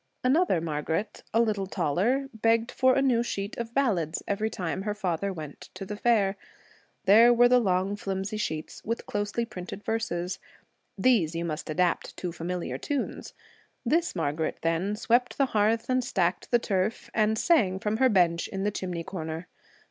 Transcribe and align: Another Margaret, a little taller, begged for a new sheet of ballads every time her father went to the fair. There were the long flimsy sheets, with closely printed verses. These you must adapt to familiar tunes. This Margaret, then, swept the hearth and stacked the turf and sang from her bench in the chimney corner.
Another 0.23 0.59
Margaret, 0.59 1.21
a 1.31 1.39
little 1.41 1.67
taller, 1.67 2.27
begged 2.33 2.71
for 2.71 2.95
a 2.95 3.03
new 3.03 3.21
sheet 3.21 3.55
of 3.59 3.75
ballads 3.75 4.23
every 4.27 4.49
time 4.49 4.81
her 4.81 4.95
father 4.95 5.31
went 5.31 5.69
to 5.75 5.85
the 5.85 5.95
fair. 5.95 6.37
There 7.05 7.31
were 7.31 7.47
the 7.47 7.59
long 7.59 7.95
flimsy 7.95 8.37
sheets, 8.37 8.83
with 8.83 9.05
closely 9.05 9.45
printed 9.45 9.83
verses. 9.83 10.39
These 10.97 11.35
you 11.35 11.45
must 11.45 11.69
adapt 11.69 12.17
to 12.17 12.31
familiar 12.31 12.79
tunes. 12.79 13.35
This 13.85 14.15
Margaret, 14.15 14.57
then, 14.63 14.95
swept 14.95 15.37
the 15.37 15.45
hearth 15.53 15.87
and 15.87 16.03
stacked 16.03 16.49
the 16.49 16.57
turf 16.57 17.11
and 17.13 17.37
sang 17.37 17.77
from 17.77 17.97
her 17.97 18.09
bench 18.09 18.47
in 18.47 18.63
the 18.63 18.71
chimney 18.71 19.03
corner. 19.03 19.49